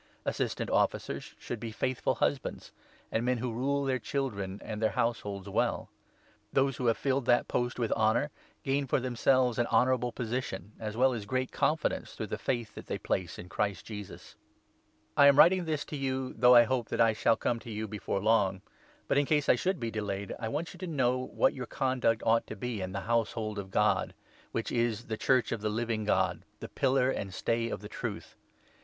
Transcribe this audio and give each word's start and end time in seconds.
Assistant 0.25 0.67
Officers 0.71 1.35
should 1.37 1.59
be 1.59 1.67
12 1.69 1.75
faithful 1.79 2.15
husbands, 2.15 2.71
and 3.11 3.23
men 3.23 3.37
who 3.37 3.53
rule 3.53 3.83
their 3.85 3.99
children 3.99 4.59
and 4.65 4.81
their 4.81 4.89
households 4.97 5.47
well. 5.47 5.89
Those 6.51 6.77
who 6.77 6.87
have 6.87 6.97
filled 6.97 7.25
that 7.25 7.47
post 7.47 7.77
with 7.77 7.91
honour 7.91 8.31
13 8.63 8.73
gain 8.73 8.87
for 8.87 8.99
themselves 8.99 9.59
an 9.59 9.67
honourable 9.67 10.11
position, 10.11 10.71
as 10.79 10.97
well 10.97 11.13
as 11.13 11.27
great 11.27 11.51
confidence 11.51 12.13
through 12.15 12.25
the 12.33 12.39
faith 12.39 12.73
that 12.73 12.87
they 12.87 12.97
place 12.97 13.37
in 13.37 13.47
Christ 13.47 13.85
Jesus. 13.85 14.37
III.— 14.39 14.47
SPECIAL 14.55 14.55
DIRECTIONS 14.55 15.03
TO 15.03 15.05
TIMOTHY. 15.05 15.23
I 15.23 15.27
am 15.27 15.37
writing 15.37 15.65
this 15.71 15.85
to 15.85 15.95
you, 15.95 16.33
though 16.35 16.55
I 16.55 16.63
hope 16.63 16.89
that 16.89 17.01
I 17.01 17.13
shall 17.13 17.35
come 17.37 17.59
to 17.59 17.63
14 17.65 17.71
see 17.71 17.77
you 17.77 17.87
before 17.87 18.19
long; 18.21 18.63
but 19.07 19.19
in 19.19 19.27
case 19.27 19.47
I 19.47 19.55
should 19.55 19.79
be 19.79 19.91
delayed, 19.91 20.33
I 20.39 20.47
want 20.47 20.67
15 20.69 20.89
you 20.89 20.91
to 20.91 20.97
know 20.97 21.17
what 21.25 21.53
your 21.53 21.67
conduct 21.67 22.23
ought 22.25 22.47
to 22.47 22.55
be 22.55 22.81
in 22.81 22.91
the 22.91 23.01
Household 23.01 23.57
410 23.57 23.63
I. 23.63 23.85
TIMOTHY, 23.85 23.97
£ 23.97 23.97
4. 23.97 24.01
of 24.01 24.13
God, 24.15 24.15
which 24.51 24.71
is 24.71 25.03
the 25.05 25.17
Church 25.17 25.51
of 25.51 25.61
the 25.61 25.69
Living 25.69 26.05
God— 26.05 26.41
the 26.59 26.69
pillar 26.69 27.11
and 27.11 27.31
stay 27.31 27.69
of 27.69 27.81
the 27.81 27.87
Truth. 27.87 28.35